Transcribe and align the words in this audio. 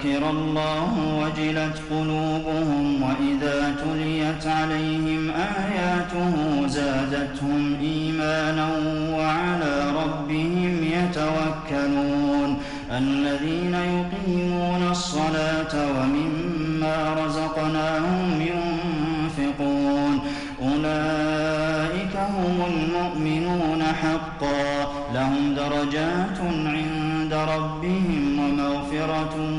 ذكر 0.00 0.30
الله 0.30 0.92
وجلت 1.20 1.82
قلوبهم 1.90 3.02
وإذا 3.02 3.74
تليت 3.84 4.46
عليهم 4.46 5.30
آياته 5.30 6.66
زادتهم 6.66 7.76
إيمانا 7.80 8.68
وعلى 9.12 9.92
ربهم 9.96 10.84
يتوكلون 10.84 12.58
الذين 12.90 13.74
يقيمون 13.74 14.88
الصلاة 14.90 15.74
ومما 15.74 17.14
رزقناهم 17.24 18.40
ينفقون 18.40 20.20
أولئك 20.62 22.16
هم 22.16 22.64
المؤمنون 22.66 23.82
حقا 23.82 24.92
لهم 25.14 25.54
درجات 25.54 26.40
عند 26.66 27.32
ربهم 27.32 28.38
ومغفرة 28.38 29.49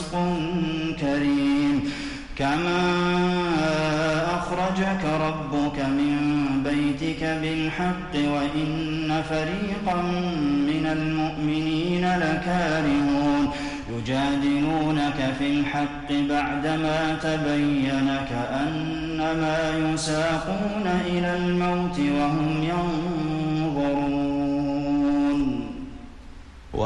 ورزق 0.00 0.38
كريم. 1.00 1.92
كما 2.36 2.82
أخرجك 4.38 5.04
ربك 5.04 5.78
من 5.80 6.16
بيتك 6.64 7.24
بالحق 7.42 8.14
وإن 8.14 9.22
فريقا 9.28 10.02
من 10.70 10.86
المؤمنين 10.92 12.04
لكارهون. 12.04 13.50
يجادلونك 13.98 15.34
في 15.38 15.46
الحق 15.46 16.08
بعدما 16.10 17.16
تبين 17.22 18.16
كأنما 18.30 19.58
يساقون 19.92 20.86
إلى 21.06 21.36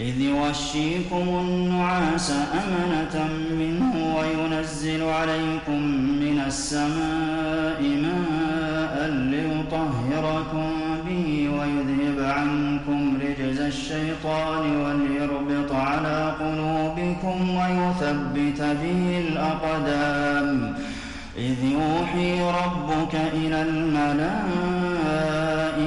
إذ 0.00 0.20
يغشيكم 0.20 1.28
النعاس 1.28 2.30
أمنة 2.30 3.28
منه 3.50 4.16
وينزل 4.16 5.02
عليكم 5.02 5.80
من 6.22 6.42
السماء 6.46 7.82
ماء 8.02 9.10
ليطهركم 9.10 10.70
به 11.08 11.50
ويذهب 11.58 12.18
عنكم 12.30 13.18
رجز 13.22 13.60
الشيطان 13.60 14.76
وليربط 14.76 15.72
على 15.72 16.34
قلوبكم 16.40 17.50
ويثبت 17.50 18.60
به 18.60 19.24
الأقدام. 19.28 20.74
إذ 21.38 21.64
يوحي 21.64 22.42
ربك 22.42 23.14
إلى 23.14 23.62
الملائكة 23.62 25.43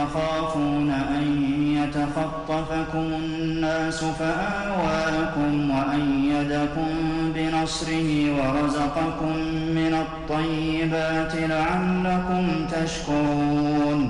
تخافون 0.00 0.90
أن 0.90 1.26
يتخطفكم 1.78 3.06
الناس 3.22 4.04
فآواكم 4.04 5.70
وأيدكم 5.70 6.88
بنصره 7.34 8.10
ورزقكم 8.36 9.36
من 9.78 10.04
الطيبات 10.04 11.32
لعلكم 11.34 12.44
تشكرون. 12.72 14.00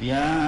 يا 0.00 0.43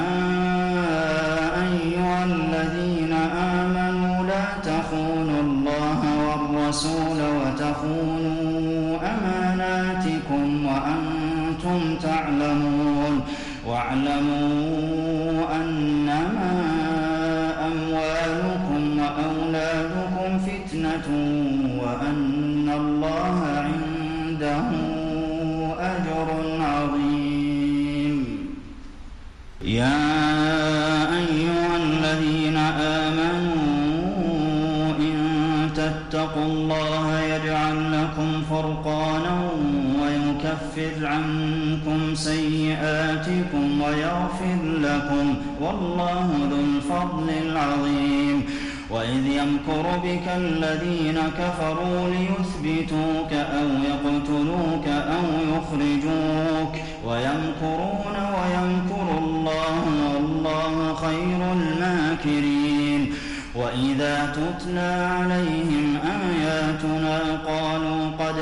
ويكفر 40.03 41.07
عنكم 41.07 42.15
سيئاتكم 42.15 43.83
ويغفر 43.83 44.61
لكم 44.65 45.35
والله 45.61 46.29
ذو 46.51 46.57
الفضل 46.57 47.31
العظيم. 47.47 48.45
وإذ 48.91 49.27
يمكر 49.27 49.85
بك 50.05 50.27
الذين 50.37 51.19
كفروا 51.39 52.09
ليثبتوك 52.09 53.33
أو 53.33 53.69
يقتلوك 53.91 54.87
أو 54.89 55.27
يخرجوك 55.55 56.75
ويمكرون 57.07 58.17
ويمكر 58.37 59.19
الله 59.19 59.85
والله 60.15 60.95
خير 60.95 61.41
الماكرين. 61.53 63.13
وإذا 63.55 64.33
تتلى 64.37 65.09
عليهم 65.19 65.99
آياتنا 66.05 67.21
قالوا 67.47 67.86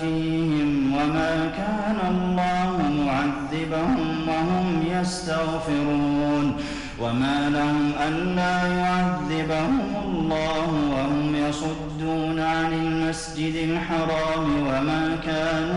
فيهم 0.00 0.92
وما 0.94 1.50
كان 1.56 1.96
الله 2.10 2.76
معذبهم 3.06 4.28
وهم 4.28 4.84
يستغفرون 5.00 6.56
وما 7.00 7.50
لهم 7.50 7.92
ألا 8.08 8.66
يعذبهم 8.66 9.80
الله 10.04 10.68
وهم 10.92 11.34
يصدون 11.48 12.40
عن 12.40 12.72
المسجد 12.72 13.54
الحرام 13.54 14.62
وما 14.66 15.16
كانوا 15.24 15.69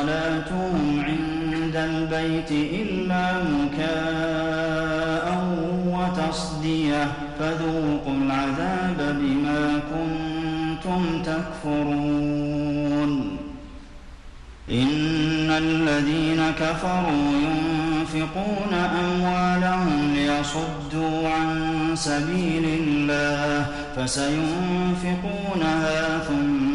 صلاتهم 0.00 1.04
عند 1.06 1.76
البيت 1.76 2.50
إلا 2.50 3.24
مكاء 3.42 5.26
وتصدية. 5.86 7.12
فذوقوا 7.40 8.14
العذاب 8.22 8.98
بما 9.20 9.80
كنتم 9.92 11.22
تكفرون. 11.22 13.12
إن 14.70 15.50
الذين 15.50 16.40
كفروا 16.60 17.32
ينفقون 17.46 18.74
أموالهم 18.74 20.14
ليصدوا 20.14 21.28
عن 21.28 21.48
سبيل 21.94 22.64
الله 22.64 23.66
فسينفقونها 23.96 25.38
ثم 26.18 26.69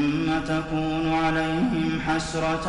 تكون 0.47 1.05
عليهم 1.13 1.99
حسرة 2.07 2.67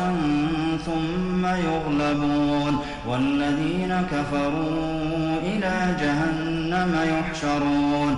ثم 0.85 1.43
يغلبون. 1.45 2.73
والذين 3.07 3.93
كفروا 4.11 5.37
إلى 5.43 5.75
جهنم 6.01 6.91
يحشرون. 7.13 8.11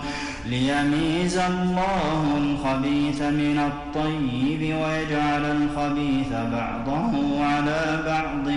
ليميز 0.46 1.38
الله 1.38 2.38
الخبيث 2.38 3.22
من 3.22 3.58
الطيب 3.72 4.62
ويجعل 4.62 5.44
الخبيث 5.58 6.32
بعضه 6.32 7.12
على 7.44 7.84
بعض 8.06 8.48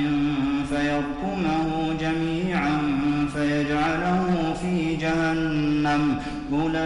فيركمه 0.68 1.66
جميعا 2.00 2.78
فيجعله 3.34 4.54
في 4.62 4.96
جهنم. 4.96 6.02
أولئك 6.52 6.82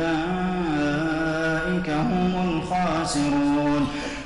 هم 1.90 2.32
الخاسرون. 2.48 3.75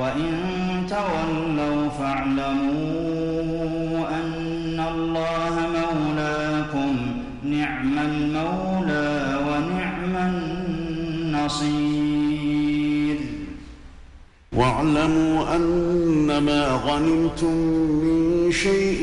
وإن 0.00 0.32
تولوا 0.88 1.88
فاعلموا 1.88 3.28
أن 4.08 4.80
الله 4.94 5.54
مولاكم 5.78 6.96
نعم 7.44 7.98
المولى 7.98 9.38
ونعم 9.48 10.14
النصير. 11.36 13.16
واعلموا 14.56 15.56
أنما 15.56 16.66
غنمتم 16.68 17.54
من 18.04 18.52
شيء 18.52 19.02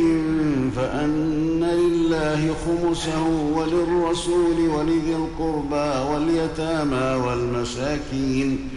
فأن 0.75 1.63
لله 1.63 2.53
خمسه 2.65 3.23
وللرسول 3.55 4.69
ولذي 4.69 5.15
القربى 5.15 5.89
واليتامى 6.11 7.25
والمساكين 7.25 8.76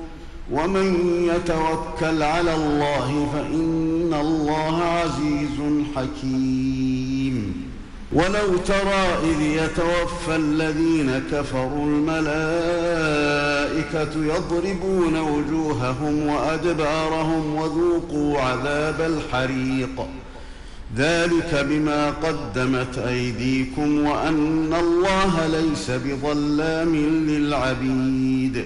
ومن 0.51 0.87
يتوكل 1.35 2.23
على 2.23 2.55
الله 2.55 3.27
فإن 3.33 4.13
الله 4.21 4.83
عزيز 4.83 5.83
حكيم. 5.95 7.67
ولو 8.13 8.57
ترى 8.67 9.17
إذ 9.23 9.41
يتوفى 9.41 10.35
الذين 10.35 11.21
كفروا 11.31 11.85
الملائكة 11.85 12.23
يضربون 14.15 15.19
وجوههم 15.19 16.27
وأدبارهم 16.27 17.55
وذوقوا 17.55 18.39
عذاب 18.39 19.01
الحريق. 19.01 20.07
ذلك 20.97 21.65
بما 21.69 22.09
قدمت 22.09 22.97
أيديكم 22.97 24.05
وأن 24.05 24.73
الله 24.73 25.47
ليس 25.47 25.91
بظلام 25.91 26.95
للعبيد. 27.27 28.65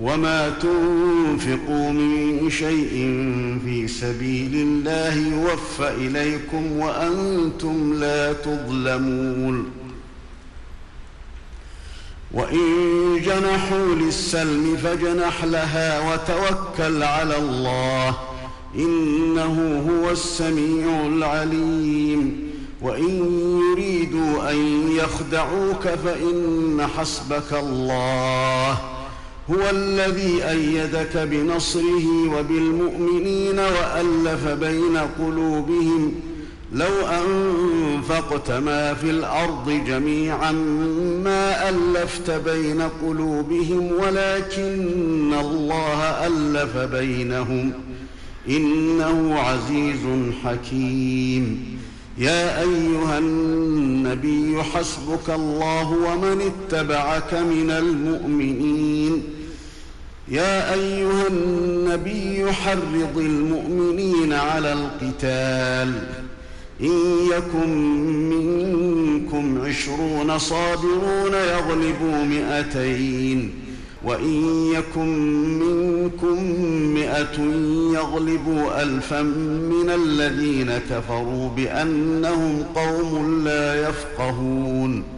وما 0.00 0.48
تنفقوا 0.48 1.90
من 1.90 2.50
شيء 2.50 2.90
في 3.64 3.88
سبيل 3.88 4.54
الله 4.54 5.14
يوفى 5.14 5.88
إليكم 5.88 6.72
وأنتم 6.72 7.94
لا 7.94 8.32
تظلمون. 8.32 9.70
وإن 12.32 13.20
جنحوا 13.24 13.94
للسلم 13.94 14.76
فجنح 14.76 15.44
لها 15.44 16.12
وتوكل 16.12 17.02
على 17.02 17.38
الله 17.38 18.16
إنه 18.74 19.84
هو 19.90 20.10
السميع 20.10 21.06
العليم. 21.06 22.50
وإن 22.82 23.40
يريدوا 23.60 24.50
أن 24.50 24.90
يخدعوك 24.90 25.88
فإن 25.88 26.88
حسبك 26.98 27.52
الله. 27.52 28.97
هو 29.50 29.70
الذي 29.70 30.44
أيدك 30.48 31.16
بنصره 31.16 32.06
وبالمؤمنين 32.38 33.58
وألف 33.58 34.48
بين 34.48 34.96
قلوبهم 34.96 36.12
لو 36.72 37.06
أنفقت 37.06 38.50
ما 38.50 38.94
في 38.94 39.10
الأرض 39.10 39.70
جميعا 39.86 40.52
ما 41.24 41.68
ألفت 41.68 42.30
بين 42.30 42.82
قلوبهم 42.82 43.92
ولكن 43.92 45.34
الله 45.40 46.26
ألف 46.26 46.76
بينهم 46.76 47.72
إنه 48.48 49.38
عزيز 49.38 50.32
حكيم. 50.44 51.78
يا 52.18 52.60
أيها 52.60 53.18
النبي 53.18 54.62
حسبك 54.62 55.30
الله 55.30 55.90
ومن 55.90 56.52
اتبعك 56.52 57.34
من 57.34 57.70
المؤمنين. 57.70 59.22
يا 60.30 60.74
أيها 60.74 61.26
النبي 61.26 62.52
حرض 62.52 63.16
المؤمنين 63.16 64.32
على 64.32 64.72
القتال. 64.72 66.08
إن 66.80 67.18
يكن 67.32 67.68
منكم 68.28 69.60
عشرون 69.64 70.38
صابرون 70.38 71.32
يغلبوا 71.32 72.24
مئتين. 72.24 73.50
وإن 74.04 74.72
يكن 74.74 75.08
منكم 75.58 76.44
مائه 76.94 77.40
يغلبوا 77.94 78.82
الفا 78.82 79.22
من 79.22 79.90
الذين 79.90 80.78
كفروا 80.90 81.48
بأنهم 81.48 82.64
قوم 82.74 83.44
لا 83.44 83.88
يفقهون. 83.88 85.17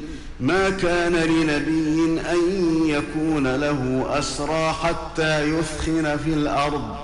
ما 0.41 0.69
كان 0.69 1.13
لنبي 1.13 2.21
أن 2.31 2.39
يكون 2.85 3.55
له 3.55 4.05
أسرى 4.19 4.73
حتى 4.83 5.43
يثخن 5.43 6.17
في 6.17 6.33
الأرض. 6.33 6.95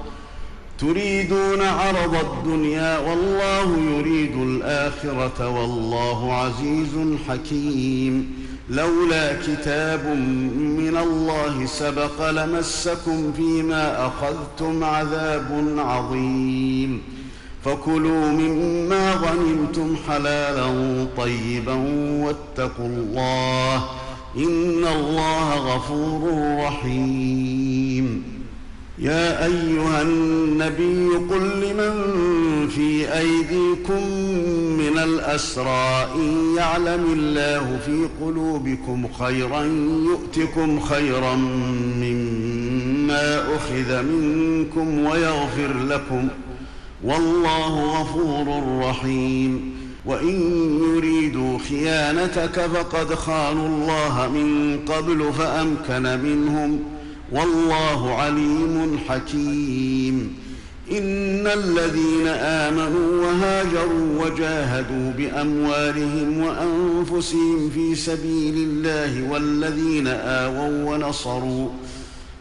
تريدون 0.79 1.61
عرض 1.61 2.15
الدنيا 2.15 2.99
والله 2.99 3.79
يريد 3.79 4.35
الآخرة 4.35 5.49
والله 5.49 6.33
عزيز 6.33 7.17
حكيم. 7.29 8.33
لولا 8.69 9.33
كتاب 9.33 10.05
من 10.57 10.97
الله 10.97 11.65
سبق 11.65 12.29
لمسكم 12.29 13.33
فيما 13.33 14.07
أخذتم 14.07 14.83
عذاب 14.83 15.75
عظيم. 15.77 17.16
فكلوا 17.67 18.31
مما 18.31 19.13
غنمتم 19.13 19.95
حلالا 20.07 20.67
طيبا 21.17 21.73
واتقوا 22.23 22.87
الله 22.87 23.75
إن 24.37 24.85
الله 24.95 25.55
غفور 25.55 26.21
رحيم. 26.65 28.23
يا 28.99 29.45
أيها 29.45 30.01
النبي 30.01 31.07
قل 31.07 31.61
لمن 31.61 31.93
في 32.67 33.17
أيديكم 33.17 34.09
من 34.77 34.97
الأسرى 34.97 36.07
إن 36.15 36.55
يعلم 36.57 37.05
الله 37.13 37.79
في 37.85 38.07
قلوبكم 38.21 39.07
خيرا 39.19 39.63
يؤتكم 40.05 40.79
خيرا 40.79 41.35
مما 42.01 43.55
أخذ 43.55 44.03
منكم 44.03 45.05
ويغفر 45.05 45.73
لكم 45.89 46.27
والله 47.03 48.01
غفور 48.01 48.63
رحيم. 48.89 49.77
وإن 50.05 50.41
يريدوا 50.83 51.59
خيانتك 51.69 52.67
فقد 52.73 53.15
خانوا 53.15 53.67
الله 53.67 54.31
من 54.33 54.79
قبل 54.87 55.33
فأمكن 55.33 56.19
منهم. 56.19 56.79
والله 57.31 58.13
عليم 58.13 58.99
حكيم. 59.09 60.47
إن 60.91 61.47
الذين 61.47 62.27
آمنوا 62.27 63.25
وهاجروا 63.25 64.25
وجاهدوا 64.25 65.11
بأموالهم 65.17 66.37
وأنفسهم 66.37 67.69
في 67.69 67.95
سبيل 67.95 68.55
الله 68.55 69.31
والذين 69.31 70.07
آووا 70.07 70.95
ونصروا 70.95 71.69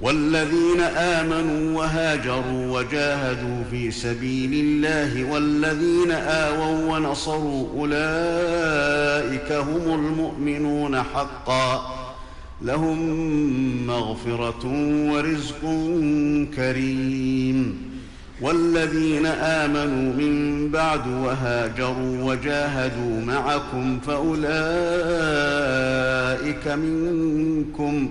والذين 0.00 0.80
آمنوا 0.80 1.78
وهاجروا 1.78 2.78
وجاهدوا 2.78 3.64
في 3.70 3.90
سبيل 3.90 4.50
الله 4.54 5.32
والذين 5.32 6.10
آووا 6.12 6.96
ونصروا 6.96 7.68
أولئك 7.78 9.52
هم 9.52 9.94
المؤمنون 9.94 11.02
حقا 11.02 11.94
لهم 12.62 12.98
مغفرة 13.86 14.66
ورزق 15.12 15.60
كريم 16.56 17.88
والذين 18.40 19.26
آمنوا 19.26 20.12
من 20.14 20.68
بعد 20.70 21.06
وهاجروا 21.08 22.22
وجاهدوا 22.22 23.20
معكم 23.20 24.00
فأولئك 24.00 24.48
منكم 26.68 28.10